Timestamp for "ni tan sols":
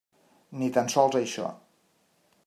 0.61-1.17